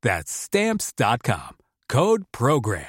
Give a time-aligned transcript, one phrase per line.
[0.00, 1.56] That's Stamps.com.
[1.88, 2.84] Code Program.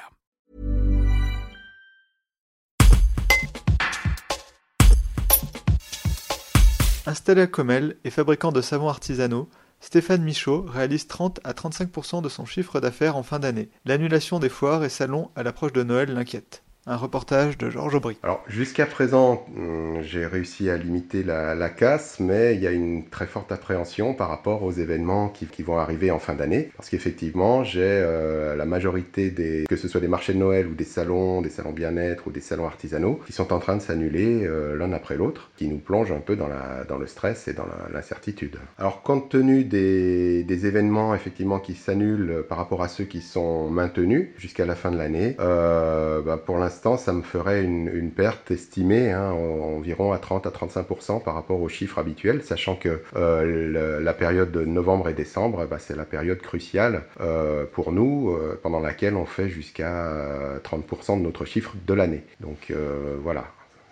[7.08, 12.30] Installé à Comel et fabricant de savons artisanaux, Stéphane Michaud réalise 30 à 35% de
[12.30, 13.72] son chiffre d'affaires en fin d'année.
[13.86, 16.64] L'annulation des foires et salons à l'approche de Noël l'inquiète.
[16.88, 18.18] Un reportage de Georges Aubry.
[18.24, 23.10] Alors jusqu'à présent, hum, j'ai réussi à limiter la, casse, mais il y a une
[23.10, 26.72] très forte appréhension par rapport aux événements qui, vont arriver en fin d'année.
[26.78, 30.74] Parce qu'effectivement, j'ai euh, la majorité des, que ce soit des marchés de Noël ou
[30.74, 34.48] des salons, des salons bien-être ou des salons artisanaux, qui sont en train de s'annuler
[34.48, 38.58] euh, l'un après l'autre, qui nous plongent un peu dans, le stress et dans l'incertitude.
[38.78, 43.70] Alors compte tenu des, des événements effectivement qui s'annulent par rapport à ceux qui sont
[43.70, 48.52] maintenus jusqu'à la fin de l'année, euh, bah, pour l'instant ça me ferait une, perte
[48.52, 54.00] estimée hein, environ à 30 à 35% par rapport aux chiffres habituels, sachant que euh,
[54.02, 58.60] la période de novembre et décembre, bah, c'est la période cruciale euh, pour nous, euh,
[58.62, 62.24] pendant laquelle on fait jusqu'à 30% de notre chiffre de l'année.
[62.40, 62.74] Donc
[63.22, 63.46] voilà,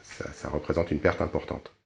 [0.04, 1.77] ça représente une perte importante.